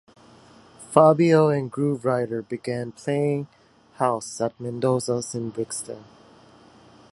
[0.91, 3.45] Fabio and Grooverider began playing
[3.97, 6.03] house at Mendoza's in Brixton.